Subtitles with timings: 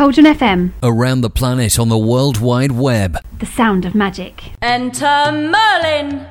[0.00, 3.18] Cauldron FM, Around the planet on the World Wide Web.
[3.38, 4.52] the sound of magic.
[4.62, 6.26] Enter Merlin!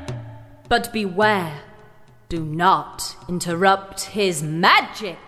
[0.67, 1.61] But beware,
[2.29, 5.19] do not interrupt his magic!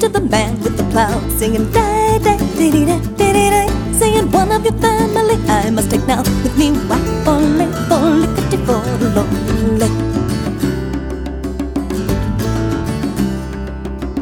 [0.00, 3.62] to the man with the plow, singing da da dee dee da dee dee da.
[3.98, 6.70] Singing one of your family I must take now with me.
[6.88, 8.82] Why ole ole kitty for.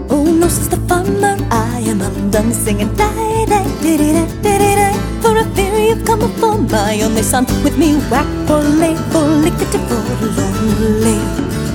[0.09, 3.11] Oh no, says the farmer, I am undone singing da
[3.53, 4.93] da dee dee da dee dee.
[5.21, 9.79] For a fear you've come upon my only son, with me whack ole ole kitty
[9.89, 11.66] for ole.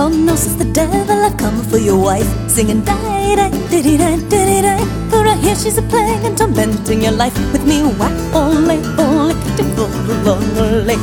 [0.00, 2.30] Oh no, says the devil, I've come for your wife.
[2.48, 6.24] Singing die, die, di di di di di di For I hear she's a plague
[6.24, 7.34] and tormenting your life.
[7.52, 9.90] With me whack lickety for
[10.22, 10.94] lonely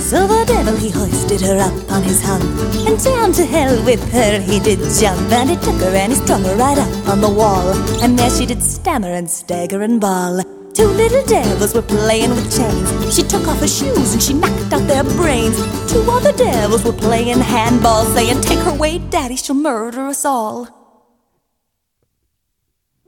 [0.00, 2.42] So the devil he hoisted her up on his hump
[2.88, 4.40] And down to hell with her.
[4.40, 7.28] He did jump And he took her and he strung her right up on the
[7.28, 7.76] wall.
[8.02, 10.40] And there she did stammer and stagger and bawl
[10.74, 14.72] Two little devils were playing with chains She took off her shoes and she knocked
[14.72, 15.56] out their brains
[15.90, 20.82] Two other devils were playing handball Saying take her way daddy she'll murder us all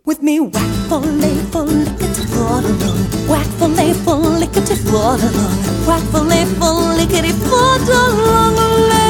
[0.07, 3.27] with me, whack for lay for lickety for along.
[3.27, 5.87] Whack for lay for lickety for along.
[5.87, 9.04] Whack for lay for lickety for along.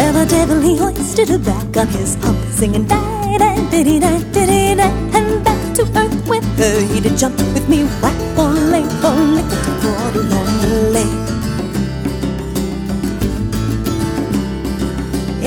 [0.00, 4.74] The devil he hoisted her back on his hump, singing die die diddy die diddy
[4.74, 9.72] die, and back to earth with her he did jump with me, whack for lickety
[9.80, 11.08] for long lay.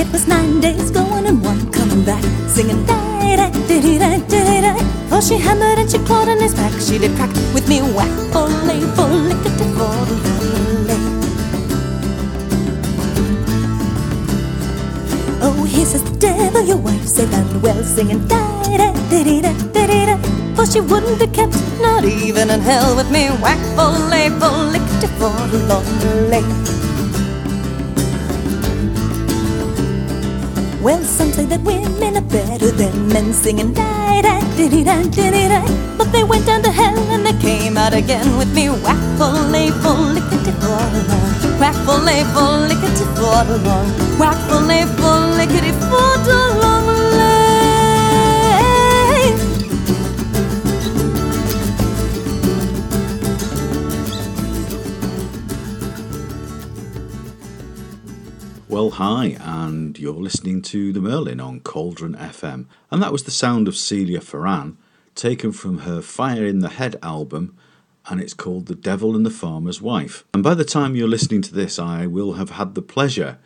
[0.02, 4.62] It was nine days going and one coming back, singing die die diddy die diddy
[4.62, 4.80] die.
[5.10, 7.82] For oh, she hammered and she clawed on his back, she did crack with me,
[7.82, 9.54] whack for lay for lickety
[15.84, 19.88] kiss says the devil your wife said and well singing da da da da da
[19.88, 20.16] da da
[20.56, 24.66] For she wouldn't be kept, not even in hell with me Whack, full, lay, full,
[24.74, 25.86] licked for a long
[26.30, 26.83] lay
[30.84, 35.48] Well, some say that women are better than men, singing da da diddy da diddy
[35.48, 35.64] da.
[35.98, 38.68] But they went down to hell and they came out again with me.
[38.70, 41.60] Waffle, label, lickety fort along.
[41.62, 43.88] Waffle, label, lickety fort along.
[44.20, 46.83] Waffle, label, lickety fort along.
[58.74, 62.66] Well, hi, and you're listening to The Merlin on Cauldron FM.
[62.90, 64.80] And that was the sound of Celia Farran,
[65.14, 67.56] taken from her Fire in the Head album,
[68.10, 70.26] and it's called The Devil and the Farmer's Wife.
[70.34, 73.38] And by the time you're listening to this, I will have had the pleasure,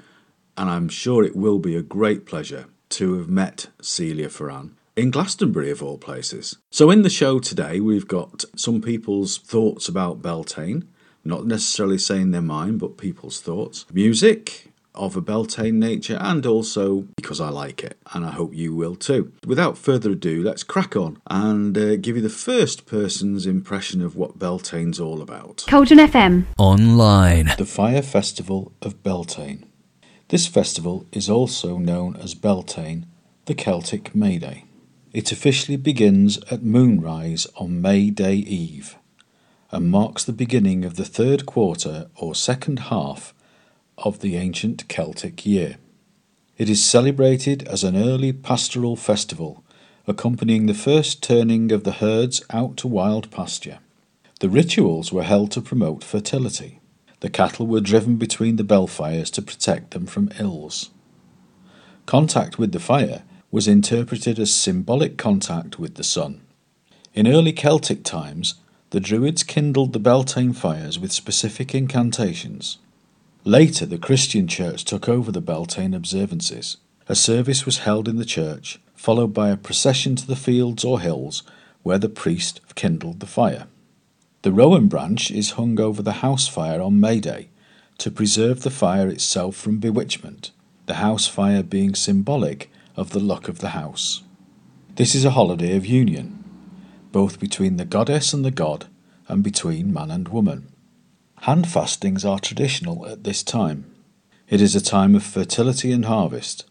[0.55, 5.11] and I'm sure it will be a great pleasure, to have met Celia Farran in
[5.11, 6.57] Glastonbury, of all places.
[6.71, 10.87] So, in the show today, we've got some people's thoughts about Beltane,
[11.25, 14.66] not necessarily saying their mind, but people's thoughts, music
[14.97, 18.95] of a Beltane nature, and also because I like it, and I hope you will
[18.95, 19.31] too.
[19.45, 24.15] Without further ado, let's crack on and uh, give you the first person's impression of
[24.15, 25.65] what Beltane's all about.
[25.67, 27.53] Cauldron FM, Online.
[27.57, 29.65] The Fire Festival of Beltane.
[30.29, 33.05] This festival is also known as Beltane,
[33.45, 34.65] the Celtic May Day.
[35.13, 38.97] It officially begins at moonrise on May Day Eve
[39.71, 43.33] and marks the beginning of the third quarter or second half
[43.97, 45.77] of the ancient Celtic year.
[46.57, 49.63] It is celebrated as an early pastoral festival,
[50.07, 53.79] accompanying the first turning of the herds out to wild pasture.
[54.39, 56.79] The rituals were held to promote fertility.
[57.19, 60.91] The cattle were driven between the belfires to protect them from ills.
[62.05, 66.41] Contact with the fire was interpreted as symbolic contact with the sun.
[67.13, 68.55] In early Celtic times,
[68.91, 72.77] the Druids kindled the Beltane fires with specific incantations.
[73.47, 76.75] Later, the Christian Church took over the Beltane observances.
[77.07, 80.99] A service was held in the church, followed by a procession to the fields or
[80.99, 81.43] hills
[81.81, 83.67] where the priest kindled the fire.
[84.41, 87.47] The rowan branch is hung over the house fire on May Day
[87.99, 90.51] to preserve the fire itself from bewitchment,
[90.85, 94.23] the house fire being symbolic of the luck of the house.
[94.95, 96.43] This is a holiday of union,
[97.13, 98.87] both between the goddess and the god,
[99.29, 100.67] and between man and woman.
[101.47, 103.85] Hand fastings are traditional at this time.
[104.49, 106.65] It is a time of fertility and harvest,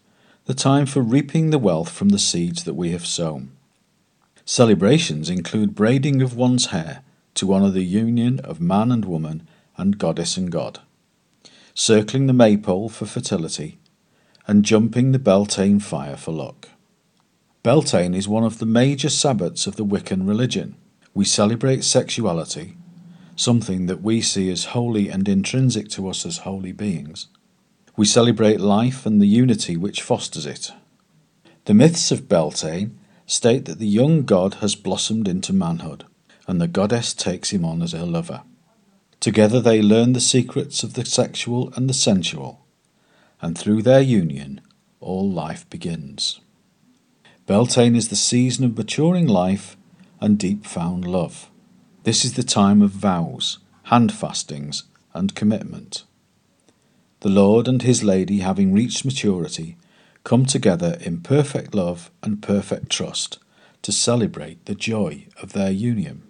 [0.45, 3.53] the time for reaping the wealth from the seeds that we have sown.
[4.45, 7.01] Celebrations include braiding of one's hair
[7.33, 9.47] to honour the union of man and woman
[9.77, 10.79] and goddess and god,
[11.73, 13.79] circling the maypole for fertility,
[14.45, 16.69] and jumping the Beltane fire for luck.
[17.63, 20.75] Beltane is one of the major sabbats of the Wiccan religion.
[21.15, 22.76] We celebrate sexuality,
[23.37, 27.27] something that we see as holy and intrinsic to us as holy beings.
[27.95, 30.71] We celebrate life and the unity which fosters it.
[31.65, 36.05] The myths of Beltane state that the young god has blossomed into manhood,
[36.47, 38.43] and the goddess takes him on as her lover.
[39.19, 42.65] Together they learn the secrets of the sexual and the sensual,
[43.41, 44.61] and through their union
[44.99, 46.39] all life begins.
[47.45, 49.77] Beltane is the season of maturing life
[50.19, 51.49] and deep found love.
[52.07, 54.83] This is the time of vows, hand fastings,
[55.13, 56.05] and commitment.
[57.19, 59.75] The Lord and his lady, having reached maturity,
[60.23, 63.39] come together in perfect love and perfect trust
[63.81, 66.23] to celebrate the joy of their union.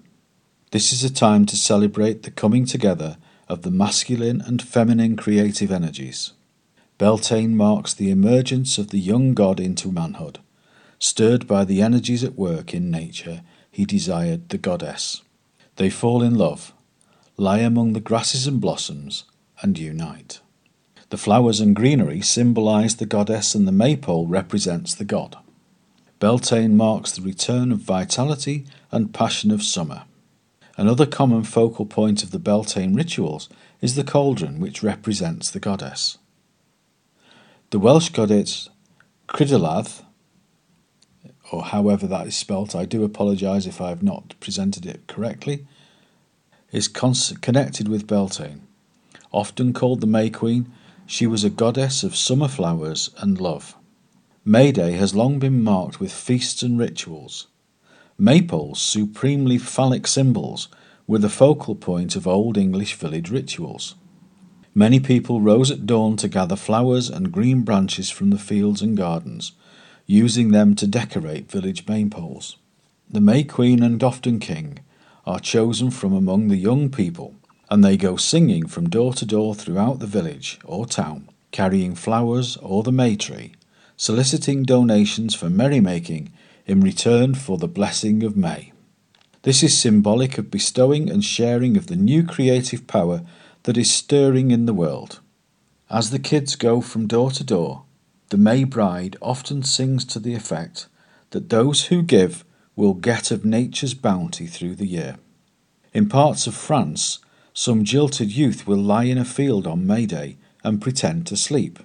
[0.71, 5.71] This is a time to celebrate the coming together of the masculine and feminine creative
[5.71, 6.33] energies.
[6.97, 10.39] Beltane marks the emergence of the young god into manhood.
[10.97, 15.21] Stirred by the energies at work in nature, he desired the goddess.
[15.77, 16.73] They fall in love,
[17.37, 19.23] lie among the grasses and blossoms,
[19.61, 20.41] and unite.
[21.09, 25.37] The flowers and greenery symbolize the goddess, and the maypole represents the god.
[26.19, 30.03] Beltane marks the return of vitality and passion of summer.
[30.77, 33.47] Another common focal point of the Beltane rituals
[33.79, 36.17] is the cauldron, which represents the goddess.
[37.69, 38.69] The Welsh goddess
[39.27, 40.03] Cridolath,
[41.51, 45.65] or however that is spelt, I do apologise if I have not presented it correctly,
[46.71, 48.61] is connected with Beltane.
[49.31, 50.71] Often called the May Queen,
[51.05, 53.75] she was a goddess of summer flowers and love.
[54.43, 57.47] May Day has long been marked with feasts and rituals.
[58.19, 60.67] Maypoles, supremely phallic symbols,
[61.05, 63.95] were the focal point of Old English village rituals.
[64.73, 68.97] Many people rose at dawn to gather flowers and green branches from the fields and
[68.97, 69.53] gardens,
[70.07, 72.55] using them to decorate village maypoles.
[73.09, 74.79] The May Queen and often King
[75.25, 77.35] are chosen from among the young people,
[77.69, 82.55] and they go singing from door to door throughout the village or town, carrying flowers
[82.57, 83.51] or the May tree,
[83.97, 86.31] soliciting donations for merrymaking
[86.65, 88.71] in return for the blessing of May.
[89.41, 93.23] This is symbolic of bestowing and sharing of the new creative power
[93.63, 95.19] that is stirring in the world.
[95.89, 97.83] As the kids go from door to door,
[98.29, 100.87] the May bride often sings to the effect
[101.31, 102.43] that those who give
[102.75, 105.17] will get of nature's bounty through the year.
[105.93, 107.19] In parts of France,
[107.53, 111.79] some jilted youth will lie in a field on May Day and pretend to sleep.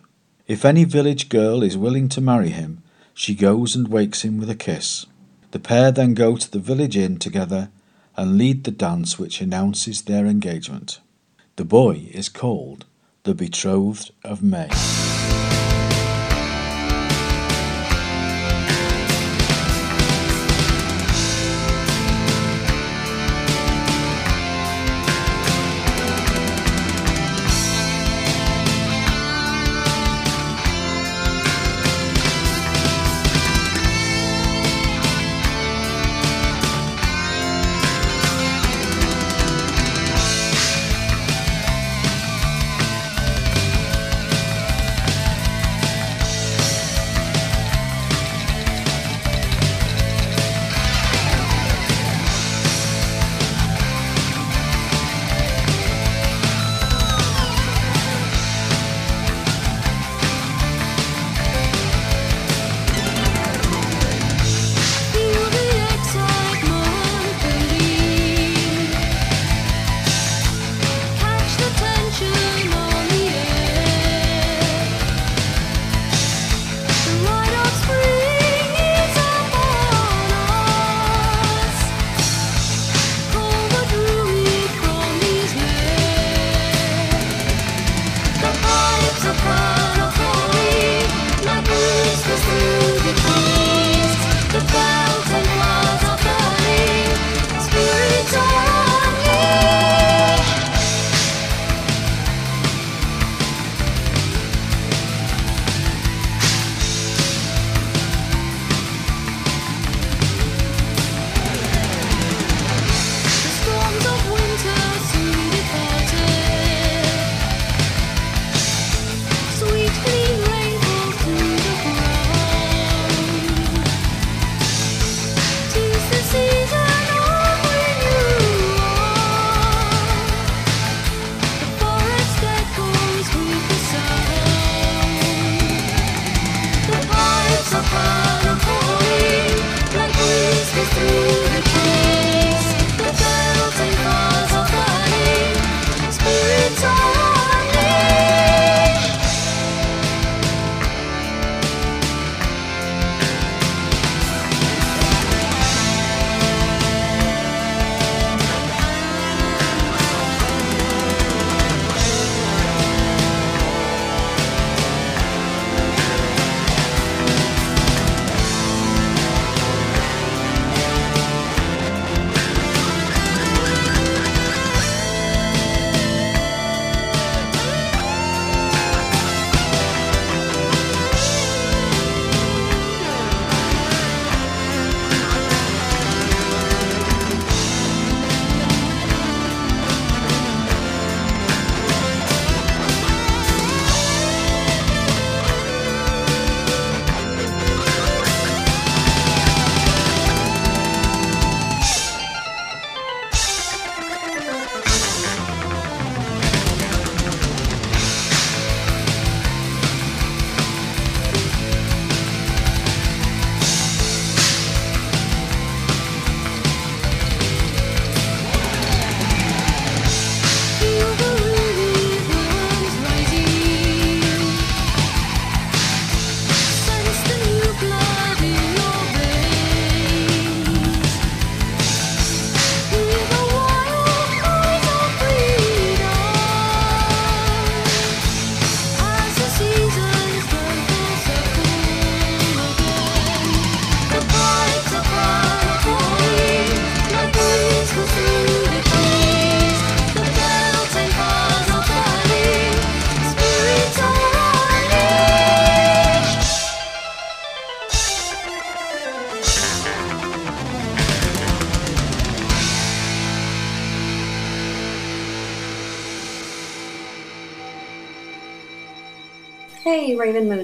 [0.46, 2.82] If any village girl is willing to marry him,
[3.14, 5.06] she goes and wakes him with a kiss.
[5.52, 7.70] The pair then go to the village inn together
[8.16, 11.00] and lead the dance which announces their engagement.
[11.56, 12.84] The boy is called
[13.22, 14.68] the betrothed of May.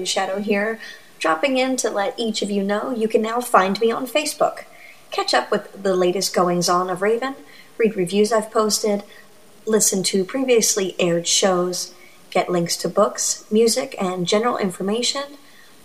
[0.09, 0.79] Moonshadow here,
[1.19, 4.63] dropping in to let each of you know you can now find me on Facebook.
[5.11, 7.35] Catch up with the latest goings on of Raven,
[7.77, 9.03] read reviews I've posted,
[9.65, 11.93] listen to previously aired shows,
[12.31, 15.37] get links to books, music, and general information,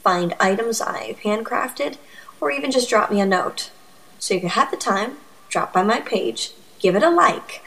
[0.02, 1.96] find items I've handcrafted,
[2.40, 3.70] or even just drop me a note.
[4.18, 5.16] So if you have the time,
[5.48, 7.62] drop by my page, give it a like.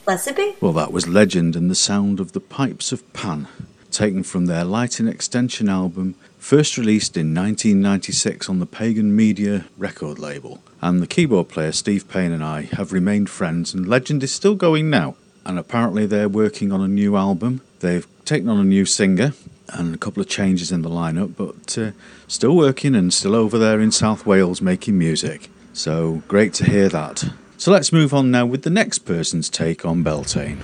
[0.04, 0.54] Blessed be.
[0.60, 3.46] Well, that was Legend and the Sound of the Pipes of Pan,
[3.90, 9.66] taken from their Light in Extension album, first released in 1996 on the Pagan Media
[9.78, 10.60] record label.
[10.80, 14.56] And the keyboard player Steve Payne and I have remained friends, and Legend is still
[14.56, 15.14] going now.
[15.44, 17.60] And apparently, they're working on a new album.
[17.80, 19.34] They've taken on a new singer
[19.68, 21.92] and a couple of changes in the lineup, but uh,
[22.26, 25.50] still working and still over there in South Wales making music.
[25.72, 27.24] So great to hear that.
[27.56, 30.58] So let's move on now with the next person's take on Beltane.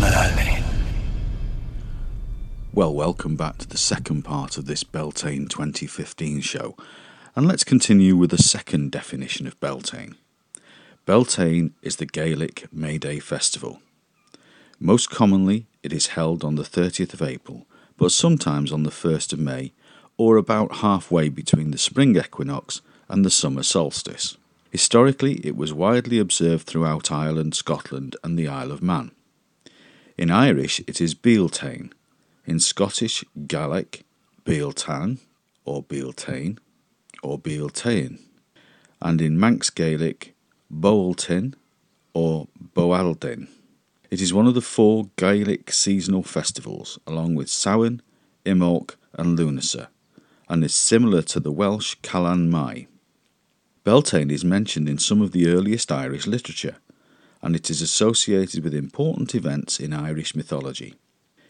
[0.00, 0.64] Merlin.
[2.72, 6.76] Well, welcome back to the second part of this Beltane 2015 show,
[7.34, 10.14] and let's continue with the second definition of Beltane.
[11.04, 13.82] Beltane is the Gaelic May Day festival.
[14.78, 17.66] Most commonly, it is held on the 30th of April,
[18.00, 19.72] but sometimes on the 1st of May,
[20.16, 22.80] or about halfway between the spring equinox
[23.10, 24.38] and the summer solstice.
[24.70, 29.10] Historically, it was widely observed throughout Ireland, Scotland, and the Isle of Man.
[30.16, 31.92] In Irish, it is Bealtaine.
[32.46, 34.04] In Scottish Gaelic,
[34.46, 35.18] Bealtan,
[35.66, 36.58] or Bealtaine,
[37.22, 38.18] or Bealtaine.
[39.02, 40.34] And in Manx Gaelic,
[40.72, 41.52] Boaltinn,
[42.14, 43.48] or Boaldyn.
[44.10, 48.02] It is one of the four Gaelic seasonal festivals, along with Samhain,
[48.44, 49.86] Imbolc, and Lunasa,
[50.48, 52.88] and is similar to the Welsh Calan Mai.
[53.84, 56.78] Beltane is mentioned in some of the earliest Irish literature,
[57.40, 60.96] and it is associated with important events in Irish mythology.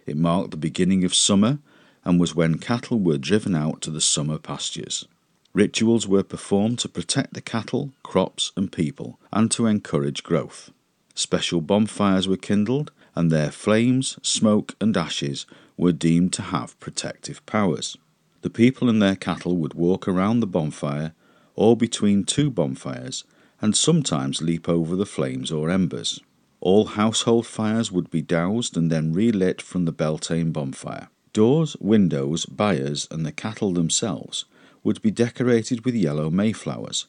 [0.05, 1.61] It marked the beginning of summer
[2.05, 5.09] and was when cattle were driven out to the summer pastures.
[5.55, 10.71] Rituals were performed to protect the cattle, crops, and people, and to encourage growth.
[11.15, 17.45] Special bonfires were kindled, and their flames, smoke, and ashes were deemed to have protective
[17.47, 17.97] powers.
[18.43, 21.13] The people and their cattle would walk around the bonfire
[21.55, 23.25] or between two bonfires,
[23.61, 26.21] and sometimes leap over the flames or embers.
[26.61, 31.09] All household fires would be doused and then relit from the Beltane bonfire.
[31.33, 34.47] Doors, windows, byres, and the cattle themselves
[34.83, 37.07] would be decorated with yellow mayflowers,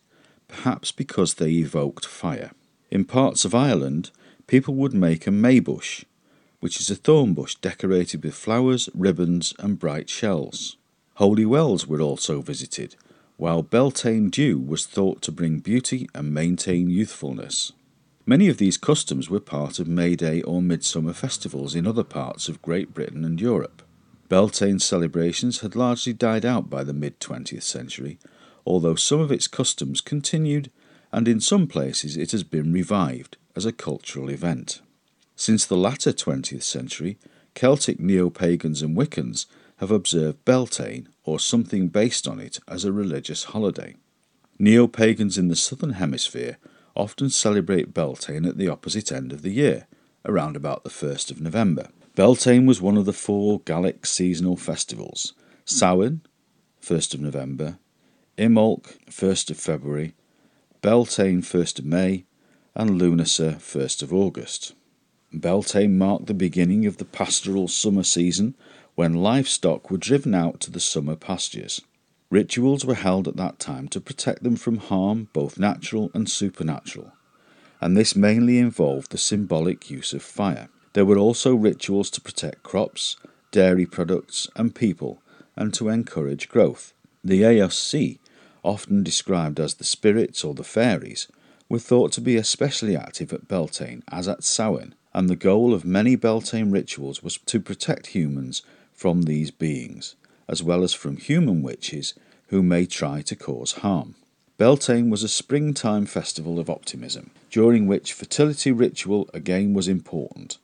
[0.48, 2.52] perhaps because they evoked fire.
[2.92, 4.12] In parts of Ireland,
[4.48, 6.04] people would make a maybush,
[6.60, 10.76] which is a thorn bush decorated with flowers, ribbons, and bright shells.
[11.16, 12.98] Holy wells were also visited,
[13.38, 17.72] while Beltane dew was thought to bring beauty and maintain youthfulness.
[18.26, 22.50] Many of these customs were part of May Day or Midsummer festivals in other parts
[22.50, 23.82] of Great Britain and Europe.
[24.30, 28.20] Beltane celebrations had largely died out by the mid 20th century,
[28.66, 30.70] although some of its customs continued
[31.12, 34.82] and in some places it has been revived as a cultural event.
[35.36, 37.18] Since the latter 20th century,
[37.54, 39.46] Celtic neo pagans and Wiccans
[39.78, 43.96] have observed Beltane or something based on it as a religious holiday.
[44.60, 46.58] Neo pagans in the southern hemisphere
[46.96, 49.88] often celebrate Beltane at the opposite end of the year,
[50.26, 51.90] around about the 1st of November.
[52.16, 55.34] Beltane was one of the four Gallic seasonal festivals
[55.66, 56.22] Samhain,
[56.82, 57.80] 1st of November,
[58.38, 60.14] Imbolc, 1st of February,
[60.82, 62.26] Beltane 1st of May,
[62.74, 64.74] and Lunasa 1st of August.
[65.32, 68.56] Beltane marked the beginning of the pastoral summer season
[68.96, 71.82] when livestock were driven out to the summer pastures.
[72.32, 77.14] Rituals were held at that time to protect them from harm, both natural and supernatural,
[77.80, 80.68] and this mainly involved the symbolic use of fire.
[80.94, 83.18] There were also rituals to protect crops,
[83.52, 85.22] dairy products, and people,
[85.56, 86.94] and to encourage growth.
[87.24, 88.18] The aos sí
[88.64, 91.28] often described as the spirits or the fairies,
[91.70, 95.86] were thought to be especially active at Beltane as at Samhain, and the goal of
[95.86, 98.62] many Beltane rituals was to protect humans
[98.94, 100.16] from these beings,
[100.48, 102.14] as well as from human witches
[102.48, 104.16] who may try to cause harm.
[104.58, 110.58] Beltane was a springtime festival of optimism, during which fertility ritual again was important,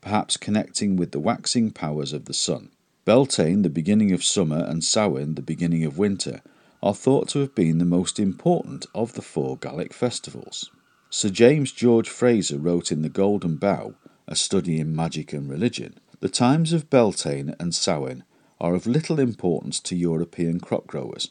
[0.00, 2.70] perhaps connecting with the waxing powers of the sun.
[3.04, 6.40] Beltane, the beginning of summer, and Samhain, the beginning of winter,
[6.84, 10.70] are thought to have been the most important of the four Gaelic festivals.
[11.08, 13.94] Sir James George Frazer wrote in The Golden Bough,
[14.28, 18.22] a study in magic and religion, the times of Beltane and Samhain
[18.60, 21.30] are of little importance to European crop growers,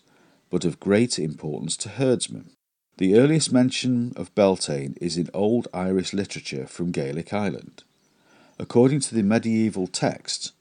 [0.50, 2.50] but of great importance to herdsmen.
[2.98, 7.84] The earliest mention of Beltane is in Old Irish literature from Gaelic Island.
[8.58, 10.54] According to the medieval texts,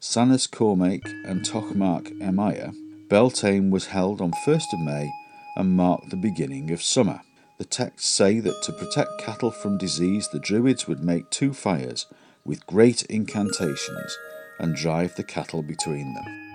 [0.00, 2.74] Sanas Cormac and Tochmarc Emire,
[3.10, 5.12] Beltane was held on 1st of May
[5.56, 7.20] and marked the beginning of summer.
[7.58, 12.06] The texts say that to protect cattle from disease, the Druids would make two fires
[12.44, 14.16] with great incantations
[14.60, 16.49] and drive the cattle between them.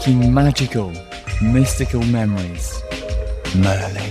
[0.00, 0.90] Making magical,
[1.42, 2.82] mystical memories.
[3.54, 4.09] Merlin.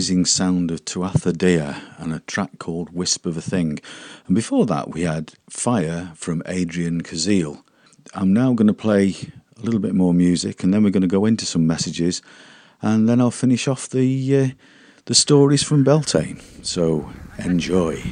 [0.00, 3.78] Amazing sound of Tuatha Dea and a track called Wisp of a Thing.
[4.26, 7.62] And before that, we had Fire from Adrian Kazil.
[8.14, 9.14] I'm now going to play
[9.58, 12.22] a little bit more music and then we're going to go into some messages
[12.80, 14.48] and then I'll finish off the, uh,
[15.04, 16.40] the stories from Beltane.
[16.62, 18.02] So enjoy.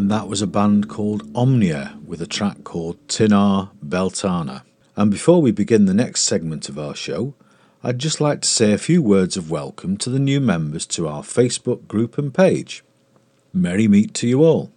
[0.00, 4.62] Was a band called Omnia with a track called Tine Bealtaine.
[4.94, 7.34] And before we begin the next segment of our show,
[7.82, 11.08] I'd just like to say a few words of welcome to the new members to
[11.08, 12.84] our Facebook group and page.
[13.52, 14.70] Merry meet to you all.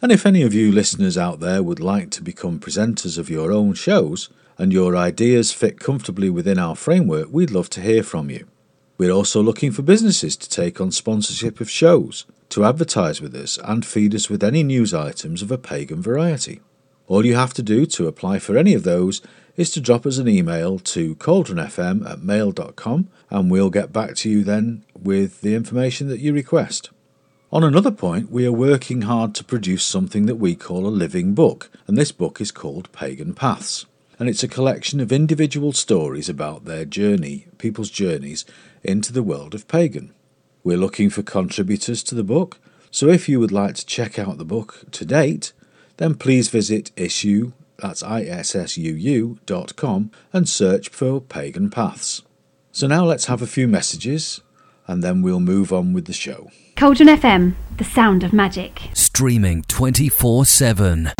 [0.00, 3.50] And if any of you listeners out there would like to become presenters of your
[3.50, 8.30] own shows and your ideas fit comfortably within our framework, we'd love to hear from
[8.30, 8.46] you.
[8.98, 13.58] We're also looking for businesses to take on sponsorship of shows to advertise with us
[13.64, 16.60] and feed us with any news items of a pagan variety.
[17.06, 19.20] All you have to do to apply for any of those
[19.56, 24.30] is to drop us an email to cauldronfm at mail.com and we'll get back to
[24.30, 26.90] you then with the information that you request.
[27.52, 31.34] On another point, we are working hard to produce something that we call a living
[31.34, 33.86] book, and this book is called Pagan Paths.
[34.20, 38.44] And it's a collection of individual stories about their journey, people's journeys
[38.84, 40.14] into the world of pagan.
[40.62, 42.58] We're looking for contributors to the book,
[42.90, 45.52] so if you would like to check out the book to date,
[45.96, 49.40] then please visit issuu, that's issuu.com,
[50.32, 52.22] and search for Pagan Paths.
[52.72, 54.40] So now let's have a few messages
[54.86, 56.50] and then we'll move on with the show.
[56.76, 58.80] Cauldron FM, the sound of magic.
[58.92, 61.10] Streaming 24 7.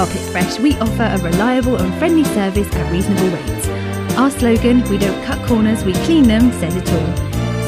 [0.00, 3.68] Carpet Fresh, we offer a reliable and friendly service at reasonable rates.
[4.16, 7.16] Our slogan, we don't cut corners, we clean them, says it all.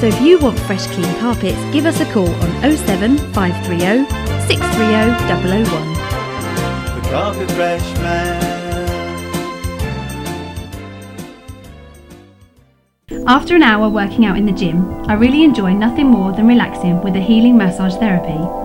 [0.00, 4.08] So if you want fresh, clean carpets, give us a call on 07 530
[4.48, 5.92] 630 001.
[7.02, 8.40] The Carpet Fresh Man.
[13.26, 17.02] After an hour working out in the gym, I really enjoy nothing more than relaxing
[17.02, 18.61] with a healing massage therapy.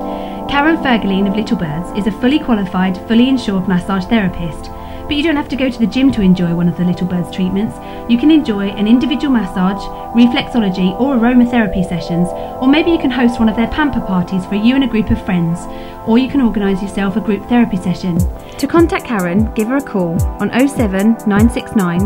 [0.49, 4.71] Karen Fergaline of Little Birds is a fully qualified, fully insured massage therapist.
[5.07, 7.07] But you don't have to go to the gym to enjoy one of the Little
[7.07, 7.77] Birds treatments.
[8.11, 9.81] You can enjoy an individual massage,
[10.13, 12.27] reflexology, or aromatherapy sessions,
[12.61, 15.09] or maybe you can host one of their pamper parties for you and a group
[15.09, 15.61] of friends,
[16.05, 18.17] or you can organise yourself a group therapy session.
[18.57, 22.01] To contact Karen, give her a call on 07 969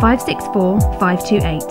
[0.00, 1.62] 564 528.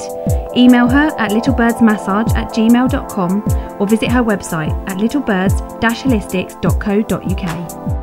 [0.55, 3.43] Email her at littlebirdsmassage at gmail.com
[3.79, 7.96] or visit her website at littlebirds-holistics.co.uk.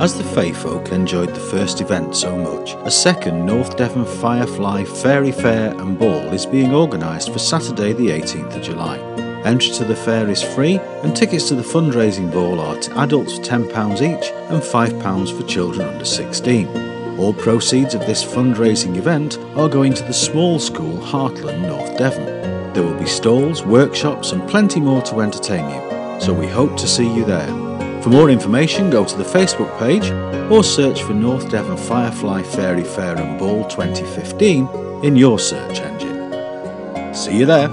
[0.00, 4.84] As the Fae folk enjoyed the first event so much, a second North Devon Firefly
[4.84, 8.96] Fairy Fair and Ball is being organised for Saturday the 18th of July.
[9.44, 13.38] Entry to the fair is free and tickets to the fundraising ball are to adults
[13.40, 17.18] £10 each and £5 for children under 16.
[17.18, 22.24] All proceeds of this fundraising event are going to the small school Heartland, North Devon.
[22.72, 26.88] There will be stalls, workshops and plenty more to entertain you, so we hope to
[26.88, 27.69] see you there.
[28.02, 30.10] For more information, go to the Facebook page
[30.50, 37.14] or search for North Devon Firefly Fairy Fair and Ball 2015 in your search engine.
[37.14, 37.68] See you there.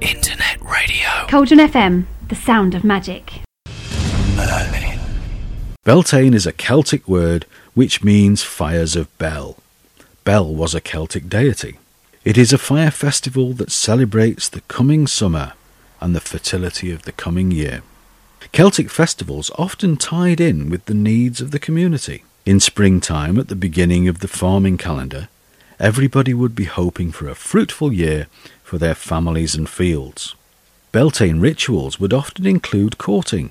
[0.00, 1.08] Internet radio.
[1.28, 3.34] Cauldron FM, the sound of magic.
[4.34, 4.98] Merlin.
[5.84, 9.56] Beltane is a Celtic word which means fires of Bel.
[10.24, 11.78] Bel was a Celtic deity.
[12.26, 15.52] It is a fire festival that celebrates the coming summer
[16.00, 17.84] and the fertility of the coming year.
[18.50, 22.24] Celtic festivals often tied in with the needs of the community.
[22.44, 25.28] In springtime, at the beginning of the farming calendar,
[25.78, 28.26] everybody would be hoping for a fruitful year
[28.64, 30.34] for their families and fields.
[30.90, 33.50] Beltane rituals would often include courting.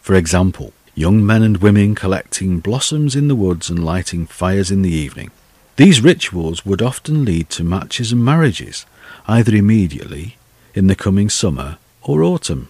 [0.00, 4.82] For example, young men and women collecting blossoms in the woods and lighting fires in
[4.82, 5.32] the evening.
[5.76, 8.84] These rituals would often lead to matches and marriages,
[9.26, 10.36] either immediately,
[10.74, 12.68] in the coming summer, or autumn.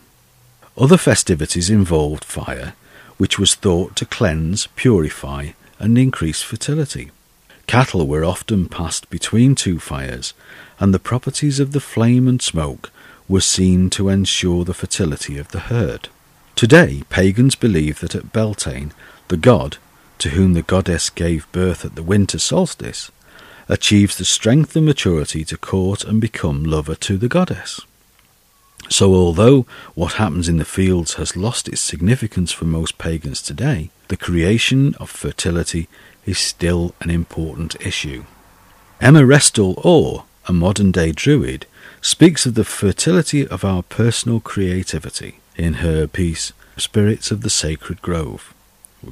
[0.78, 2.74] Other festivities involved fire,
[3.18, 7.10] which was thought to cleanse, purify, and increase fertility.
[7.66, 10.32] Cattle were often passed between two fires,
[10.78, 12.90] and the properties of the flame and smoke
[13.28, 16.08] were seen to ensure the fertility of the herd.
[16.54, 18.92] Today, pagans believe that at Beltane,
[19.28, 19.78] the god,
[20.22, 23.10] to whom the goddess gave birth at the winter solstice,
[23.68, 27.80] achieves the strength and maturity to court and become lover to the goddess.
[28.88, 33.90] So, although what happens in the fields has lost its significance for most pagans today,
[34.06, 35.88] the creation of fertility
[36.24, 38.24] is still an important issue.
[39.00, 41.66] Emma Restall Orr, a modern day druid,
[42.00, 48.00] speaks of the fertility of our personal creativity in her piece Spirits of the Sacred
[48.02, 48.54] Grove,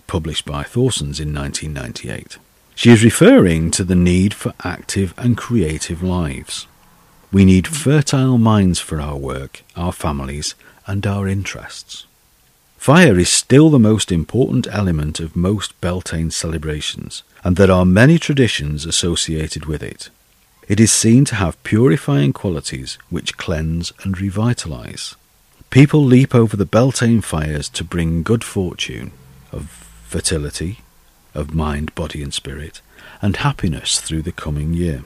[0.07, 2.38] published by Thorsons in 1998.
[2.74, 6.66] She is referring to the need for active and creative lives.
[7.32, 10.55] We need fertile minds for our work, our families,
[10.86, 12.07] and our interests.
[12.76, 18.18] Fire is still the most important element of most Beltane celebrations, and there are many
[18.18, 20.09] traditions associated with it.
[20.66, 25.14] It is seen to have purifying qualities which cleanse and revitalize.
[25.68, 29.12] People leap over the Beltane fires to bring good fortune.
[29.53, 29.69] Of
[30.07, 30.81] fertility,
[31.35, 32.81] of mind, body, and spirit,
[33.23, 35.03] and happiness through the coming year.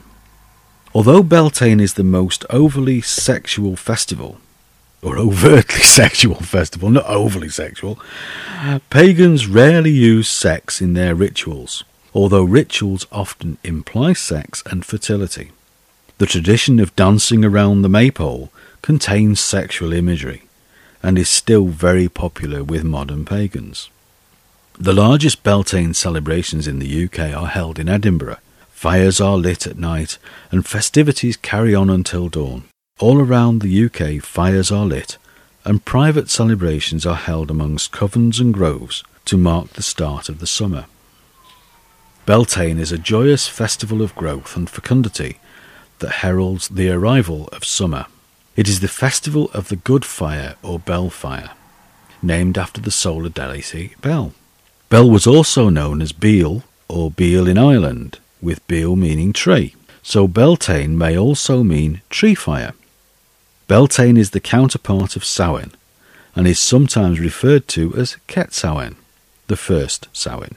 [0.93, 4.39] Although Beltane is the most overly sexual festival,
[5.01, 7.99] or overtly sexual festival, not overly sexual,
[8.89, 11.83] pagans rarely use sex in their rituals,
[12.13, 15.51] although rituals often imply sex and fertility.
[16.17, 20.43] The tradition of dancing around the maypole contains sexual imagery
[21.03, 23.89] and is still very popular with modern pagans.
[24.77, 28.39] The largest Beltane celebrations in the UK are held in Edinburgh.
[28.67, 30.17] Fires are lit at night
[30.51, 32.65] and festivities carry on until dawn.
[32.99, 35.17] All around the UK, fires are lit
[35.63, 40.47] and private celebrations are held amongst covens and groves to mark the start of the
[40.47, 40.87] summer.
[42.25, 45.39] Beltane is a joyous festival of growth and fecundity
[45.99, 48.07] that heralds the arrival of summer.
[48.57, 51.51] It is the festival of the good fire or bell fire,
[52.21, 54.33] named after the solar deity Bel.
[54.95, 60.25] Bel was also known as Beal or Beal in Ireland, with Beal meaning tree, so
[60.25, 62.73] Beltane may also mean tree fire.
[63.67, 65.73] Beltane is the counterpart of Samhain
[66.33, 68.95] and is sometimes referred to as Cetsamhain,
[69.47, 70.55] the first Samhain.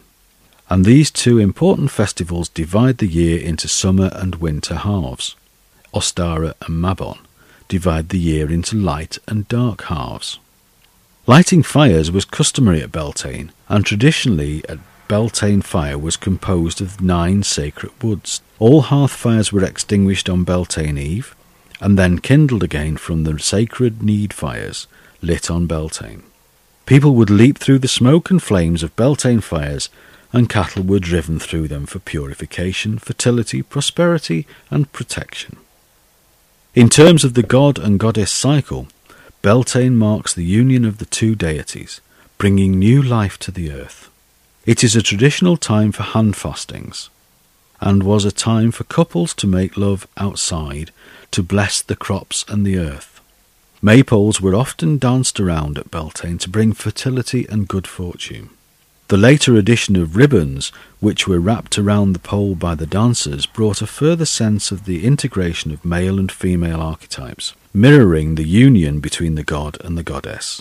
[0.71, 5.35] And these two important festivals divide the year into summer and winter halves.
[5.93, 7.19] Ostara and Mabon
[7.67, 10.39] divide the year into light and dark halves.
[11.29, 17.43] Lighting fires was customary at Beltane, and traditionally a Beltane fire was composed of nine
[17.43, 18.41] sacred woods.
[18.59, 21.37] All hearth fires were extinguished on Beltane Eve,
[21.83, 24.87] and then kindled again from the sacred need fires
[25.21, 26.23] lit on Beltane.
[26.87, 29.91] People would leap through the smoke and flames of Beltane fires,
[30.33, 35.59] and cattle were driven through them for purification, fertility, prosperity, and protection.
[36.75, 38.89] In terms of the god and goddess cycle,
[39.41, 42.01] Beltane marks the union of the two deities,
[42.39, 44.11] bringing new life to the earth.
[44.67, 47.09] It is a traditional time for hand fastings,
[47.81, 50.91] and was a time for couples to make love outside
[51.31, 53.21] to bless the crops and the earth.
[53.81, 58.51] Maypoles were often danced around at Beltane to bring fertility and good fortune.
[59.09, 63.81] The later addition of ribbons, which were wrapped around the pole by the dancers, brought
[63.81, 69.35] a further sense of the integration of male and female archetypes, mirroring the union between
[69.35, 70.61] the god and the goddess.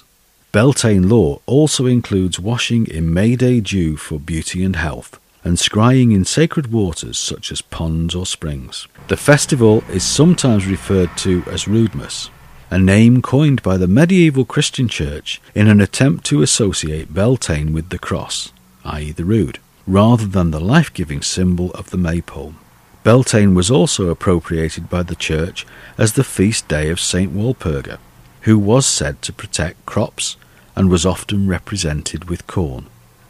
[0.54, 6.16] Beltane lore also includes washing in May Day dew for beauty and health, and scrying
[6.16, 8.88] in sacred waters such as ponds or springs.
[9.10, 12.30] The festival is sometimes referred to as Roodmas,
[12.70, 17.90] a name coined by the medieval Christian Church in an attempt to associate Beltane with
[17.90, 18.52] the cross,
[18.84, 22.56] i.e., the rood, rather than the life giving symbol of the maypole.
[23.04, 25.66] Beltane was also appropriated by the Church
[25.98, 28.00] as the feast day of Saint Walpurga,
[28.42, 30.36] who was said to protect crops
[30.76, 32.88] and was often represented with corn.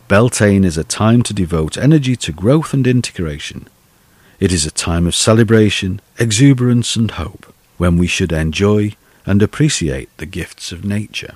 [0.07, 3.67] Beltane is a time to devote energy to growth and integration.
[4.39, 8.95] It is a time of celebration, exuberance, and hope, when we should enjoy
[9.27, 11.35] and appreciate the gifts of nature.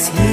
[0.00, 0.29] It's here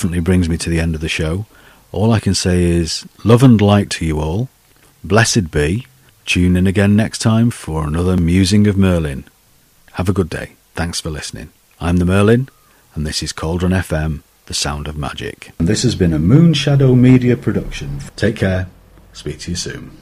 [0.00, 1.44] definitely brings me to the end of the show.
[1.92, 4.48] All I can say is love and light to you all.
[5.04, 5.86] Blessed be.
[6.24, 9.24] Tune in again next time for another Musing of Merlin.
[9.92, 10.52] Have a good day.
[10.74, 11.50] Thanks for listening.
[11.82, 12.48] I'm the Merlin,
[12.94, 15.52] and this is Cauldron FM, the sound of magic.
[15.58, 18.00] And this has been a Moonshadow Media production.
[18.16, 18.70] Take care.
[19.12, 19.99] Speak to you soon.